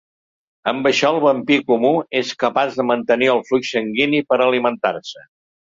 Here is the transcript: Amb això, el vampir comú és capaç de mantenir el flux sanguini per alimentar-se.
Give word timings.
Amb 0.71 0.87
això, 0.89 1.11
el 1.17 1.21
vampir 1.25 1.59
comú 1.69 1.93
és 2.23 2.33
capaç 2.47 2.81
de 2.81 2.89
mantenir 2.93 3.33
el 3.35 3.47
flux 3.53 3.73
sanguini 3.79 4.27
per 4.33 4.41
alimentar-se. 4.51 5.33